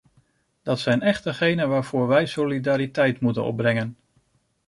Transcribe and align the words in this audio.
Dat 0.63 0.79
zijn 0.79 1.01
echt 1.01 1.23
degenen 1.23 1.69
waarvoor 1.69 2.07
wij 2.07 2.25
solidariteit 2.25 3.19
moeten 3.19 3.43
opbrengen. 3.43 3.97